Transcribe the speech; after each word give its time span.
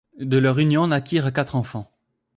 De 0.17 0.39
leur 0.39 0.57
union 0.57 0.87
naquirent 0.87 1.31
quatre 1.31 1.55
enfants. 1.55 1.87